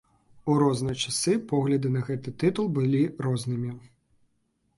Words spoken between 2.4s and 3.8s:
тытул былі рознымі.